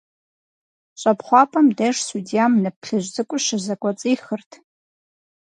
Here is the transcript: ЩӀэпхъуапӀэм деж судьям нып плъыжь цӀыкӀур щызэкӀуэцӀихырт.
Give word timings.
ЩӀэпхъуапӀэм 0.99 1.67
деж 1.77 1.95
судьям 2.07 2.53
нып 2.63 2.75
плъыжь 2.81 3.07
цӀыкӀур 3.13 3.41
щызэкӀуэцӀихырт. 3.45 4.51